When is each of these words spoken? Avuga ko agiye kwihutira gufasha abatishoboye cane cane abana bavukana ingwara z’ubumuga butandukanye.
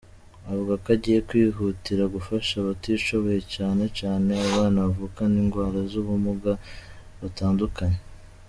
Avuga 0.49 0.73
ko 0.81 0.87
agiye 0.95 1.19
kwihutira 1.27 2.03
gufasha 2.15 2.53
abatishoboye 2.57 3.39
cane 3.53 3.85
cane 3.97 4.31
abana 4.53 4.77
bavukana 4.87 5.35
ingwara 5.43 5.79
z’ubumuga 5.91 6.51
butandukanye. 7.21 7.99